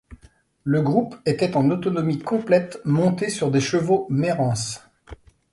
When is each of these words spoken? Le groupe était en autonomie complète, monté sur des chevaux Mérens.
Le 0.63 0.81
groupe 0.81 1.13
était 1.27 1.55
en 1.55 1.69
autonomie 1.69 2.17
complète, 2.17 2.81
monté 2.85 3.29
sur 3.29 3.51
des 3.51 3.61
chevaux 3.61 4.07
Mérens. 4.09 4.81